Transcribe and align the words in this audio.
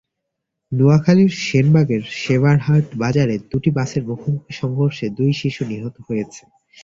নোয়াখালীর 0.71 1.31
সেনবাগের 1.43 2.03
সেবারহাট 2.21 2.85
বাজারে 3.03 3.35
দুটি 3.51 3.69
বাসের 3.77 4.03
মুখোমুখি 4.09 4.53
সংঘর্ষে 4.61 5.05
দুই 5.17 5.31
শিশু 5.41 5.61
নিহত 5.71 5.95
হয়েছে। 6.07 6.41